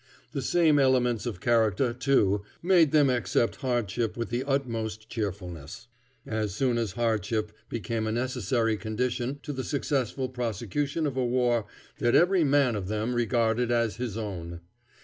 [0.31, 5.89] The same elements of character, too, made them accept hardship with the utmost cheerfulness,
[6.25, 11.67] as soon as hardship became a necessary condition to the successful prosecution of a war
[11.99, 14.61] that every man of them regarded as his own.